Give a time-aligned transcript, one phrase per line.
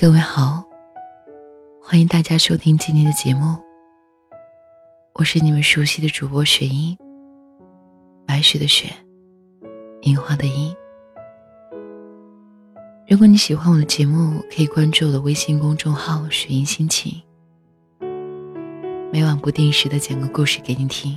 [0.00, 0.62] 各位好，
[1.82, 3.56] 欢迎大家收听今天的节目。
[5.14, 6.96] 我是你们熟悉的主播雪英，
[8.24, 8.92] 白雪的雪，
[10.02, 10.72] 樱花的樱。
[13.08, 17.20] 如果你喜欢我的节目，可以关注我的微信公众号“雪英心情”，
[19.10, 21.16] 每晚不定时的讲个故事给你听。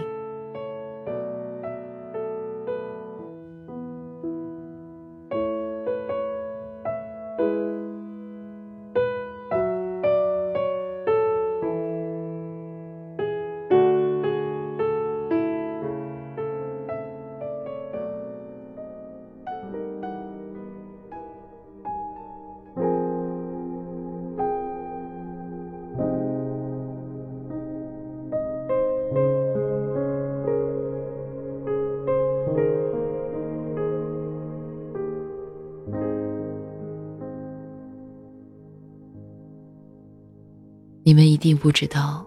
[41.41, 42.25] 定不知道，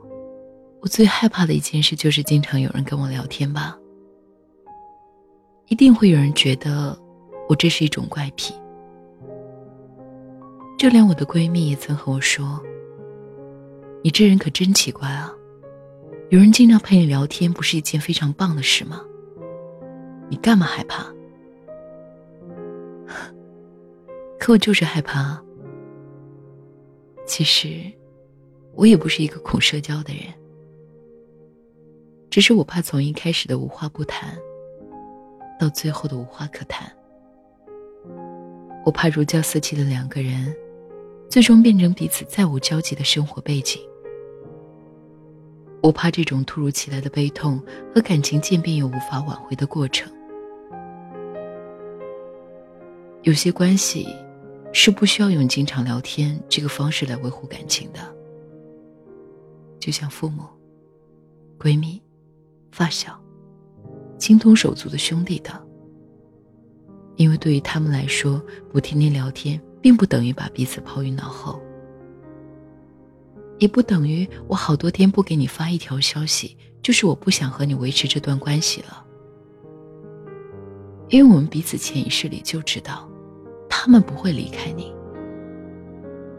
[0.82, 3.78] 我最害怕的一件事就是经常有人跟我聊天吧。
[5.68, 6.94] 一定会有人觉得
[7.48, 8.52] 我这是一种怪癖，
[10.76, 12.60] 就连我的闺蜜也曾和我说
[14.04, 15.32] ：“你这人可真奇怪啊，
[16.28, 19.00] 有人经常陪你聊天，不是一件非常棒的事吗？
[20.28, 21.06] 你干嘛害怕？”
[24.38, 25.42] 可我就是害怕。
[27.26, 27.90] 其实。
[28.76, 30.24] 我也不是一个恐社交的人，
[32.28, 34.36] 只是我怕从一开始的无话不谈，
[35.58, 36.90] 到最后的无话可谈。
[38.84, 40.54] 我怕如胶似漆的两个人，
[41.30, 43.80] 最终变成彼此再无交集的生活背景。
[45.80, 47.62] 我怕这种突如其来的悲痛
[47.94, 50.10] 和感情渐变又无法挽回的过程。
[53.22, 54.06] 有些关系，
[54.72, 58.13] 是不需要用经常聊天这个方式来维护感情的。
[59.84, 60.44] 就像父母、
[61.58, 62.02] 闺蜜、
[62.72, 63.20] 发小、
[64.16, 65.54] 情同手足的兄弟等，
[67.16, 68.42] 因为对于他们来说，
[68.72, 71.60] 不天天聊天，并不等于把彼此抛于脑后，
[73.58, 79.04] 也不等于我好多天不给你发一条消息，就是我不想和你维持这段关系了。
[81.10, 83.06] 因为我们彼此潜意识里就知道，
[83.68, 84.90] 他们不会离开你，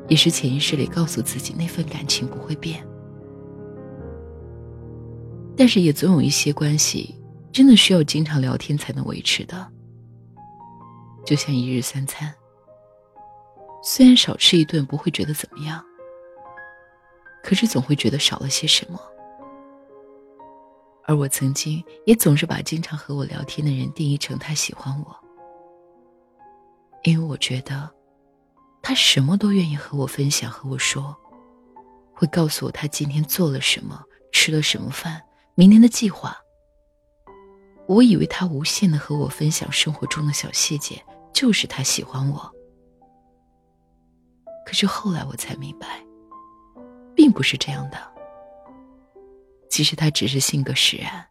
[0.08, 2.84] 也是潜意识里告诉自己那份感情不会变。
[5.58, 7.16] 但是也总有一些关系，
[7.52, 9.72] 真的需要经常聊天才能维持的。
[11.26, 12.34] 就像一日三餐，
[13.82, 15.84] 虽然少吃一顿不会觉得怎么样，
[17.44, 19.00] 可是总会觉得少了些什么。
[21.08, 25.16] 而我曾经也总是把经常和我聊天的人定义成他喜欢我，
[27.04, 27.90] 因为我觉得，
[28.82, 31.16] 他什么都愿意和我分享，和我说，
[32.14, 35.22] 会告诉我他今天做了什么，吃了什么饭。
[35.58, 36.36] 明年的计划，
[37.88, 41.02] 我以为他无限的和我分享生活中的小细节，
[41.34, 42.52] 就是他喜欢我。
[44.66, 46.06] 可是后来我才明白，
[47.16, 47.98] 并不是这样的。
[49.70, 51.26] 其实他只是性格使然，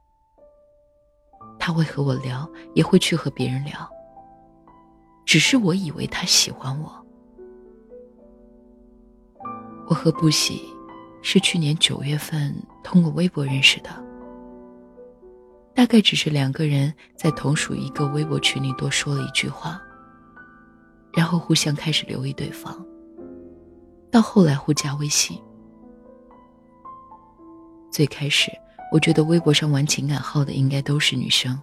[1.59, 3.87] 他会和我聊，也会去和别人聊。
[5.27, 7.07] 只是我以为他喜欢我。
[9.87, 10.63] 我和不喜
[11.21, 14.03] 是去年九月份通过微博认识的。
[15.75, 19.81] 大概只是两个人在同属一个微博群里多说了一句话，
[21.13, 22.85] 然后互相开始留意对方。
[24.11, 25.37] 到后来互加微信。
[27.91, 28.51] 最开始
[28.93, 31.61] 我觉得微博上玩情感号的应该都是女生，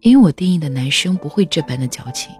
[0.00, 2.34] 因为我定义的男生不会这般的矫情。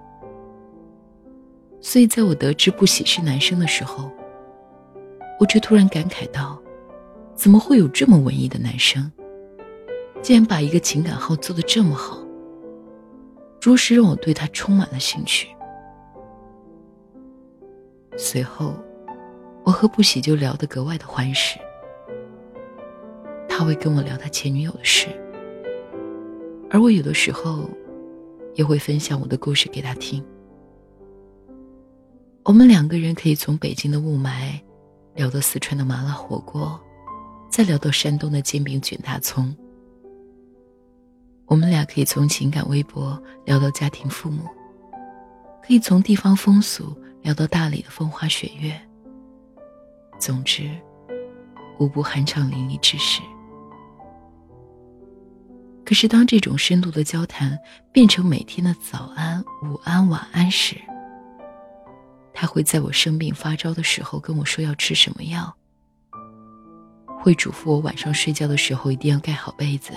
[1.81, 4.11] 所以在我得知不喜是男生的时候，
[5.39, 6.59] 我却突然感慨道：
[7.35, 9.13] 怎么会有这么文艺的男生？
[10.23, 12.19] 竟然把一个情感号做得这么好，
[13.61, 15.49] 着实让我对他充满了兴趣。
[18.17, 18.75] 随后，
[19.65, 21.59] 我和不喜就聊得格外的欢实。
[23.49, 25.09] 他会跟我聊他前女友的事，
[26.71, 27.69] 而我有的时候
[28.55, 30.25] 也会分享我的故事给他听。
[32.45, 34.61] 我们两个人可以从北京的雾霾
[35.15, 36.81] 聊到四川的麻辣火锅，
[37.51, 39.55] 再聊到山东的煎饼卷大葱。
[41.53, 44.49] 我们俩可以从情感微博聊到家庭父母，
[45.63, 48.75] 可以从地方风俗聊到大理的风花雪月。
[50.19, 50.71] 总之，
[51.79, 53.21] 无不酣畅淋漓之事。
[55.85, 57.59] 可是，当这种深度的交谈
[57.93, 60.77] 变成每天的早安、午安、晚安时，
[62.33, 65.55] 他会在我生病发烧的时候跟我说要吃什么药，
[67.21, 69.93] 会嘱咐我晚上睡觉的时候一定要盖好被子，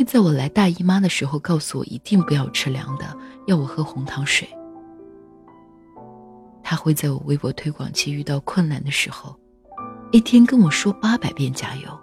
[0.00, 3.14] 会在我来大姨妈的时候告诉我一定不要吃凉的，
[3.46, 4.48] 要我喝红糖水。
[6.62, 9.38] 他会在我微博推广期遇到困难的时候，
[10.10, 12.00] 一天跟我说八百遍加油。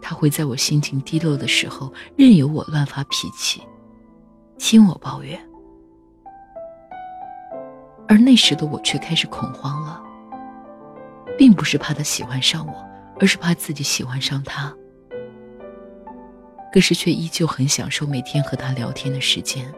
[0.00, 3.60] 他会在我心情低落的时候任由我乱发脾气，
[4.56, 5.36] 听我抱怨。
[8.06, 10.00] 而那时的我却开始恐慌了，
[11.36, 12.88] 并不是怕他喜欢上我，
[13.18, 14.72] 而是怕自己喜欢上他。
[16.74, 19.72] 可是却依旧很享受每天和他聊天的时间。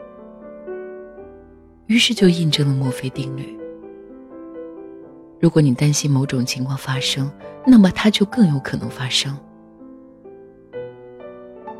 [1.88, 3.54] 于是就印证了墨菲定律：
[5.38, 7.31] 如果你担心某种情况发生，
[7.66, 9.38] 那么它就更有可能发生。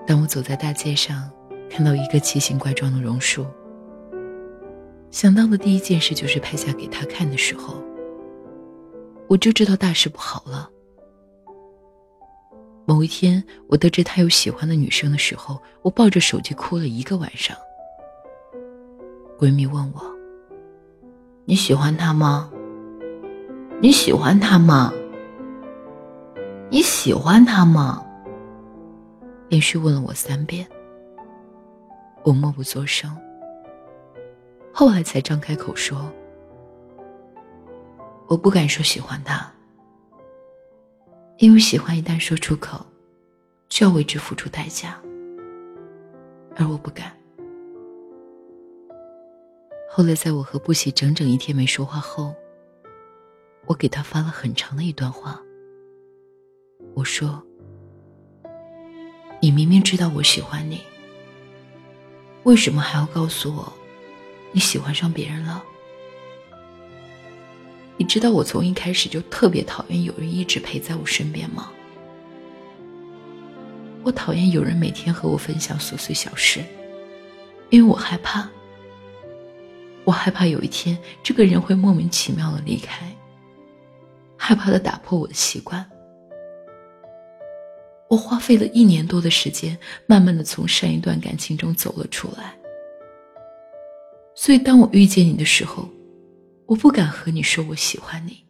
[0.07, 1.31] 当我走在大街上，
[1.71, 3.47] 看到一个奇形怪状的榕树。
[5.11, 7.83] 想到的第一件事就是拍下给他看的时候，
[9.29, 10.69] 我就知道大事不好了。
[12.89, 17.57] 某一天，我得知他有喜欢的女生的时候，我抱着手机哭了一个晚上。
[19.37, 20.01] 闺蜜问我
[21.45, 22.49] ：“你喜欢他吗？
[23.83, 24.93] 你喜欢他吗？
[26.71, 28.03] 你喜欢他吗？”
[29.51, 30.65] 连续问了我三遍，
[32.23, 33.11] 我默不作声。
[34.73, 36.09] 后来才张开口说
[38.29, 39.53] ：“我不敢说喜欢他，
[41.39, 42.85] 因为喜欢一旦说出口，
[43.69, 45.01] 就要为之付出代价，
[46.57, 47.13] 而我不敢。”
[49.91, 52.35] 后来，在我和不喜整整一天没说话后，
[53.67, 55.41] 我给他发了很长的一段话。
[56.95, 57.43] 我说
[59.41, 60.81] ：“你明明知道我喜欢你，
[62.45, 63.73] 为什么还要告诉我？”
[64.53, 65.63] 你喜欢上别人了？
[67.97, 71.71] 你知道我从一开始就特别讨厌有人一直陪在我身边吗？
[74.03, 76.63] 我讨厌有人每天和我分享琐碎小事，
[77.71, 78.49] 因为我害怕。
[80.05, 83.05] 我害怕有一天这个人会莫名其妙的离开，
[84.37, 85.85] 害怕他打破我的习惯。
[88.09, 89.77] 我花费了一年多的时间，
[90.07, 92.55] 慢慢的从上一段感情中走了出来。
[94.37, 95.89] 所以，当我遇见你的时候，
[96.67, 98.43] 我不敢和你说我喜欢你，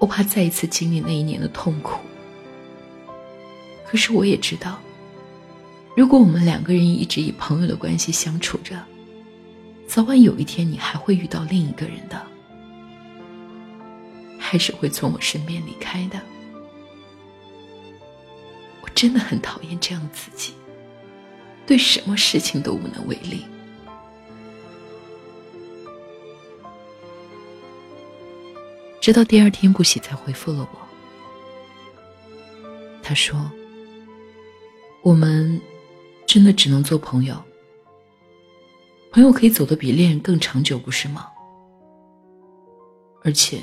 [0.00, 2.00] 我怕再一次经历那一年的痛苦。
[3.86, 4.80] 可是，我也知道，
[5.96, 8.76] 如果我们两个人一直以朋友的关系相处着，
[9.86, 12.20] 早晚有一天你还会遇到另一个人的，
[14.40, 16.20] 还是会从我身边离开的。
[18.80, 20.52] 我真的很讨厌这样自己，
[21.64, 23.44] 对什么事情都无能为力。
[29.02, 30.78] 直到第二天，不喜才回复了我。
[33.02, 33.50] 他说
[35.02, 35.60] ：“我们
[36.24, 37.34] 真的只能做朋友，
[39.10, 41.28] 朋友可以走得比恋人更长久，不是吗？
[43.24, 43.58] 而且，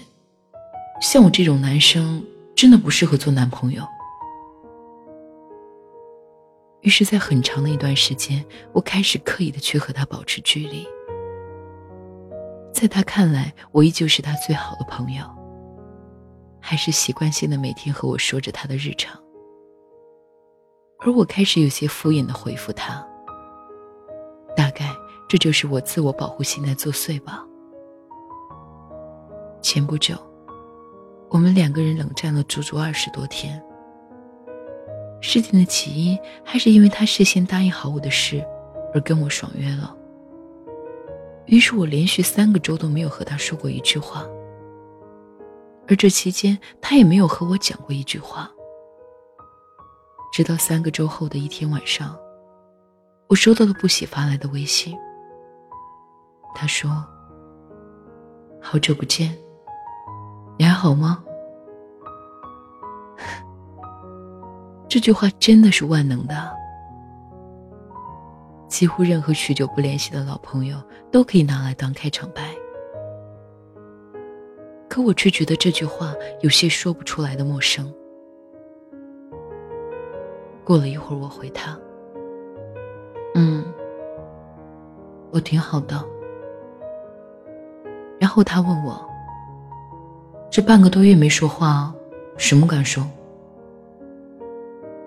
[1.01, 2.21] 像我这种男生，
[2.53, 3.87] 真的不适合做男朋友。”
[6.83, 10.85] 于是，在很长的一段时间，我开始刻意的去和他保持距离。
[12.73, 15.23] 在他看来，我依旧是他最好的朋友，
[16.69, 19.19] 还是习惯性的每天和我说着他的日常。
[20.99, 23.03] 而我开始有些敷衍的回复他，
[24.55, 24.95] 大概
[25.27, 27.43] 这就是我自我保护心在作祟吧。
[29.63, 30.15] 前不久，
[31.31, 33.59] 我们两个人冷战了足足二十多天。
[35.21, 38.45] 事情的起因还是因为他事先答应好我的事，
[38.93, 39.97] 而跟我爽约了。
[41.47, 44.23] 于是我连续三个周都没有和他说过一句话，
[45.89, 48.49] 而这期间他也没有和我讲过一句话。
[50.31, 52.15] 直到三个周后的一天晚上，
[53.27, 54.95] 我收到了不喜发来的微信。
[56.53, 57.03] 他说
[58.61, 59.35] ：“好久不见，
[60.57, 61.23] 你还好吗？”
[64.87, 66.55] 这句话真的是万能的。
[68.67, 70.79] 几乎任何许久不联系的老朋友
[71.11, 72.53] 都可以拿来当开场白，
[74.89, 77.89] 可我却觉得这句话有些说不出来的陌生。
[80.65, 81.77] 过了一会儿，我回他
[83.35, 83.63] ：“嗯，
[85.31, 86.03] 我挺好的。”
[88.19, 88.99] 然后他问我
[90.51, 91.93] ：“这半个多月没说话，
[92.37, 93.01] 什么感受？”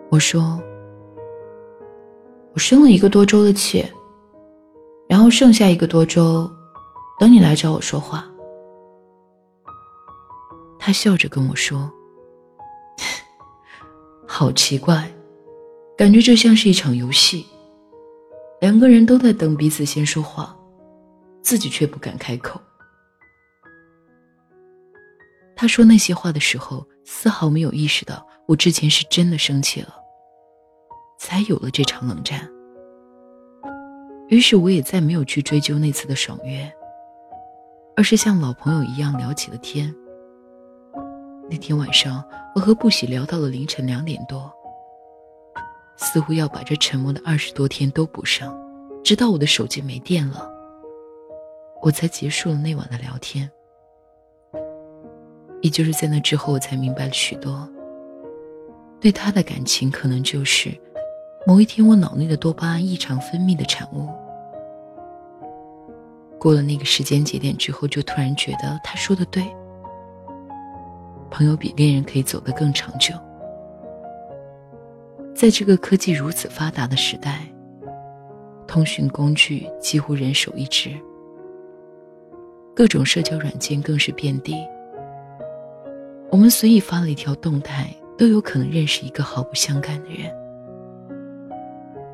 [0.08, 0.58] 我说。
[2.54, 3.82] 我生了一个多周的气，
[5.08, 6.46] 然后剩下一个多周，
[7.18, 8.26] 等你来找我说话。
[10.92, 11.90] 笑着跟我说
[14.28, 15.10] ：“好奇怪，
[15.96, 17.46] 感觉这像是一场游戏。
[18.60, 20.56] 两个人都在等彼此先说话，
[21.42, 22.60] 自己却不敢开口。”
[25.56, 29.94] 他说那些话的时候，丝毫没有意识到我之前是真的生气了，
[31.18, 32.48] 才有了这场冷战。
[34.28, 36.72] 于是我也再没有去追究那次的爽约，
[37.96, 39.94] 而是像老朋友一样聊起了天。
[41.50, 44.50] 那天晚上，我和不喜聊到了凌晨两点多，
[45.96, 48.56] 似乎要把这沉默的二十多天都补上，
[49.04, 50.50] 直到我的手机没电了，
[51.82, 53.50] 我才结束了那晚的聊天。
[55.60, 57.68] 也就是在那之后，我才明白了许多。
[58.98, 60.72] 对他的感情，可能就是
[61.46, 64.08] 某一天我脑内的多巴胺异常分泌的产物。
[66.38, 69.44] 过了那个时间节点之后，就突然觉得他说的对。
[71.32, 73.14] 朋友比恋人可以走得更长久。
[75.34, 77.40] 在这个科技如此发达的时代，
[78.66, 80.90] 通讯工具几乎人手一只，
[82.76, 84.54] 各种社交软件更是遍地。
[86.30, 90.30] 我们随意发了一条动态，都有可能认识一个毫不相干的人。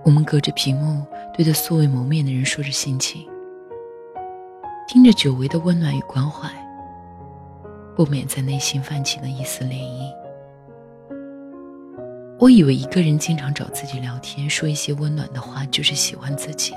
[0.05, 3.27] 我们隔着屏幕对着素未谋面的人说着心情，
[4.87, 6.49] 听着久违的温暖与关怀，
[7.99, 10.15] 不免在内心泛起了一丝涟漪。
[12.39, 16.73] 我以为一个人经常找自己聊天，说一些温暖的话，就是喜欢自己，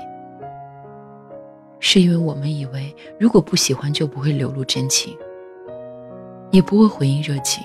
[1.78, 5.16] 是因为我们以为如果不喜欢，就不会流露真情。
[6.50, 7.62] 也不会回应热情，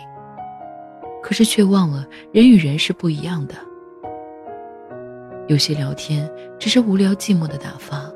[1.24, 3.56] 可是却忘了人与人是不一样的。
[5.48, 8.08] 有些聊天只是无聊寂寞的打发，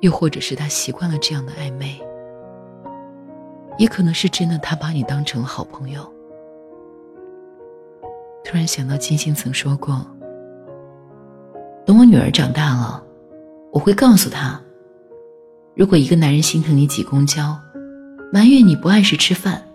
[0.00, 1.96] 又或者是他习惯了这样的暧昧，
[3.78, 6.02] 也可能是真的他把你当成了好朋友。
[8.44, 10.04] 突然想到金星曾说过
[11.86, 13.02] ：“等我女儿长大了，
[13.72, 14.60] 我会告诉她，
[15.74, 17.58] 如果一个男人心疼你挤公交。”
[18.30, 19.66] 埋怨你不按时吃饭，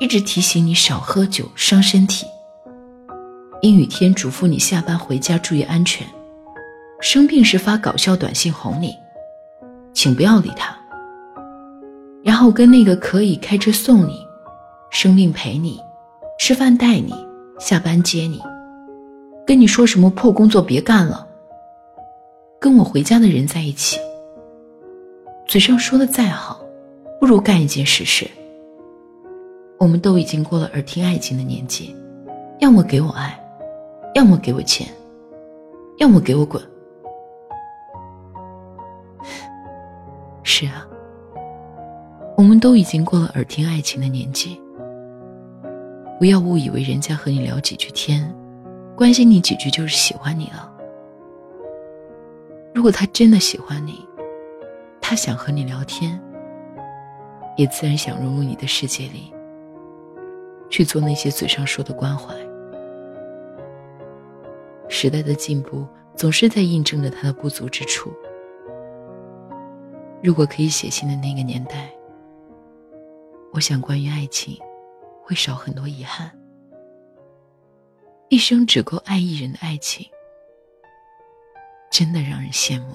[0.00, 2.26] 一直提醒你少喝酒伤身体。
[3.62, 6.04] 阴雨天嘱咐你下班回家注意安全，
[7.00, 8.92] 生病时发搞笑短信哄你，
[9.94, 10.76] 请不要理他。
[12.36, 14.22] 然后跟那个可以开车送你、
[14.90, 15.80] 生病陪你、
[16.38, 17.14] 吃饭带你、
[17.58, 18.42] 下班接你、
[19.46, 21.26] 跟你说什么破工作别干了、
[22.60, 23.98] 跟我回家的人在一起，
[25.46, 26.60] 嘴上说的再好。
[27.18, 28.30] 不如干一件实事。
[29.78, 31.96] 我们都已经过了耳听爱情的年纪，
[32.60, 33.42] 要么给我爱，
[34.14, 34.86] 要么给我钱，
[35.96, 36.62] 要么给我滚。
[40.44, 40.85] 是啊，
[42.36, 44.60] 我们都已经过了耳听爱情的年纪。
[46.18, 48.30] 不要误以为人家和你聊几句天，
[48.94, 50.70] 关心你几句就是喜欢你了。
[52.74, 54.06] 如果他真的喜欢你，
[55.00, 56.20] 他想和你聊天。
[57.56, 59.32] 也自然想融入你的世界里，
[60.68, 62.34] 去做那些嘴上说的关怀。
[64.90, 68.12] 时代的进步总是在印证着他的不足之处。
[70.22, 71.90] 如果可以写信的那个年代，
[73.56, 74.60] 我想关于爱情，
[75.22, 76.30] 会少很多遗憾。
[78.28, 80.06] 一生只够爱一人的爱情，
[81.90, 82.94] 真的让人羡慕。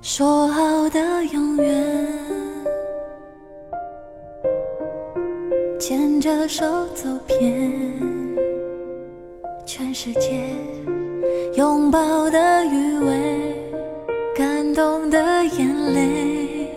[0.00, 1.81] 说好的永远，
[6.42, 7.72] 的手走遍
[9.64, 10.44] 全世界，
[11.54, 13.54] 拥抱的余味，
[14.34, 16.68] 感动的眼泪，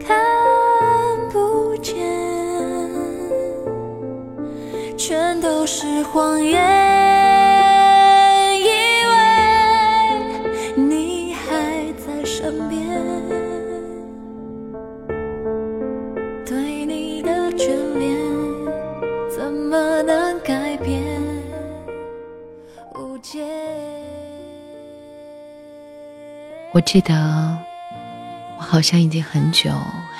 [0.00, 0.18] 看
[1.32, 1.94] 不见，
[4.96, 6.79] 全都是谎言。
[26.80, 27.58] 我记得，
[28.56, 29.70] 我好像已经很久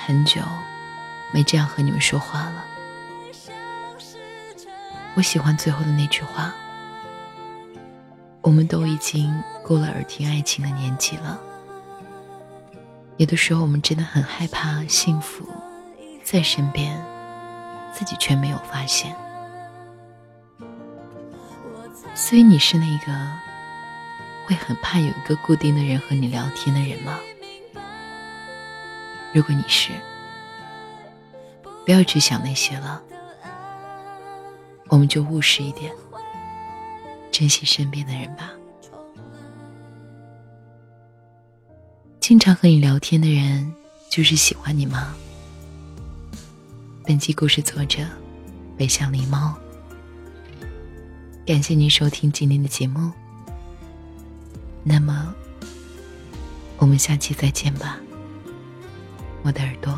[0.05, 0.39] 很久
[1.31, 2.63] 没这样和你们说话了。
[5.15, 6.53] 我喜欢最后的那句话
[8.41, 11.39] ：“我们都已经过了耳听爱情的年纪了。”
[13.17, 15.43] 有的时候我们真的很害怕幸福
[16.23, 17.03] 在身边，
[17.91, 19.15] 自己却没有发现。
[22.13, 23.11] 所以你是那个
[24.51, 27.17] 会很怕有一个固定的人和你聊天的人吗？
[29.33, 29.93] 如果你是，
[31.85, 33.01] 不要去想那些了，
[34.89, 35.89] 我们就务实一点，
[37.31, 38.51] 珍惜身边的人吧。
[42.19, 43.73] 经常和你聊天的人，
[44.09, 45.15] 就是喜欢你吗？
[47.05, 48.05] 本期故事作者：
[48.77, 49.55] 北向狸猫。
[51.45, 53.13] 感谢您收听今天的节目。
[54.83, 55.33] 那么，
[56.77, 57.97] 我们下期再见吧，
[59.43, 59.97] 我的耳朵。